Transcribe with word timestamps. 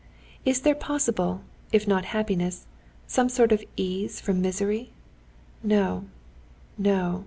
Is 0.45 0.61
there 0.61 0.73
possible, 0.73 1.41
if 1.71 1.87
not 1.87 2.05
happiness, 2.05 2.65
some 3.05 3.29
sort 3.29 3.51
of 3.51 3.63
ease 3.77 4.19
from 4.19 4.41
misery? 4.41 4.89
No, 5.61 6.05
no!" 6.75 7.19